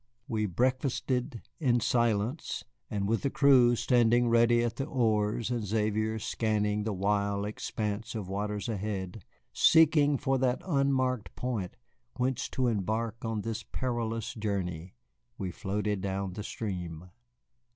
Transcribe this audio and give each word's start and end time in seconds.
We 0.27 0.47
breakfasted 0.47 1.43
in 1.59 1.79
silence, 1.79 2.63
and 2.89 3.07
with 3.07 3.21
the 3.21 3.29
crew 3.29 3.75
standing 3.75 4.29
ready 4.29 4.63
at 4.63 4.77
the 4.77 4.85
oars 4.87 5.51
and 5.51 5.63
Xavier 5.63 6.17
scanning 6.17 6.81
the 6.85 6.91
wide 6.91 7.45
expanse 7.45 8.15
of 8.15 8.27
waters 8.27 8.67
ahead, 8.67 9.23
seeking 9.53 10.17
for 10.17 10.39
that 10.39 10.63
unmarked 10.65 11.35
point 11.35 11.75
whence 12.15 12.49
to 12.49 12.65
embark 12.65 13.23
on 13.23 13.41
this 13.41 13.61
perilous 13.61 14.33
journey, 14.33 14.95
we 15.37 15.51
floated 15.51 16.01
down 16.01 16.33
the 16.33 16.41
stream. 16.43 17.11